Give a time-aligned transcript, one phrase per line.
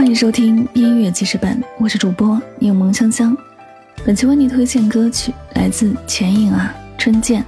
[0.00, 3.36] 欢迎收听音乐记事本，我是主播柠檬香香。
[4.02, 7.42] 本期为你推荐歌曲来自钱颖啊，《春见》。《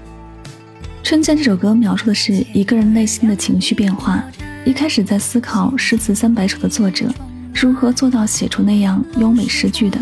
[1.03, 4.23] 春见》这首歌描述的是一个人内心的情绪变化。
[4.67, 7.07] 一开始在思考诗词三百首的作者
[7.55, 9.99] 如何做到写出那样优美诗句的，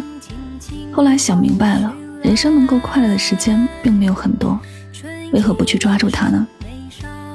[0.90, 4.58] 后来想明白了，人生能够快乐的时间并没有很多，
[5.32, 6.44] 为何不去抓住它呢？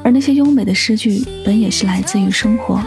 [0.04, 2.82] 而那些优美的诗句本也是来自于生活。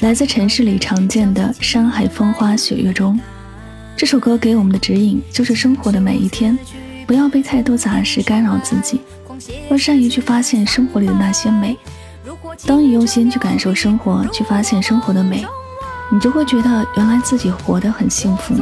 [0.00, 3.18] 来自城市里常见的山海风花雪月中，
[3.96, 6.56] 这首歌给我们的指引就是生活的每一天，
[7.06, 9.00] 不要被太多杂事干扰自己，
[9.70, 11.76] 要善于去发现生活里的那些美。
[12.66, 15.44] 当你用心去感受生活，去发现生活的美，
[16.10, 18.54] 你就会觉得原来自己活得很幸福，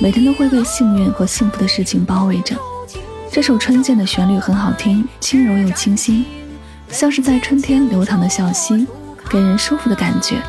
[0.00, 2.54] 每天都会被幸运和幸福的事情包围着。
[3.30, 6.24] 这首《春见》的旋律很好听，轻柔又清新，
[6.88, 8.86] 像是在春天流淌的小溪，
[9.28, 10.40] 给人舒服的感觉。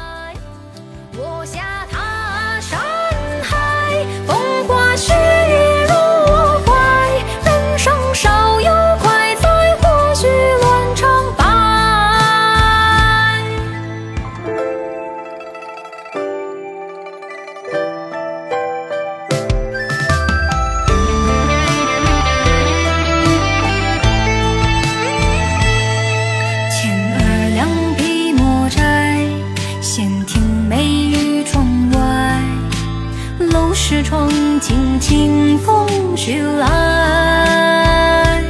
[33.93, 38.41] 是窗轻轻风徐来，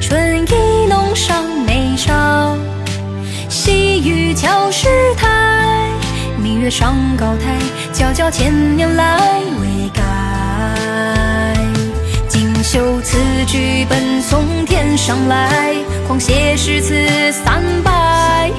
[0.00, 2.56] 春意浓上眉梢，
[3.48, 5.28] 细雨敲石台，
[6.42, 7.56] 明月上高台，
[7.92, 10.02] 皎皎千年来未改。
[12.26, 15.72] 锦绣词句本从天上来，
[16.04, 16.96] 狂写诗词
[17.30, 18.50] 三百，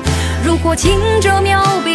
[0.45, 1.88] 如获清者妙笔。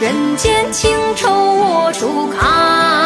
[0.00, 2.99] 人间情仇，我初开。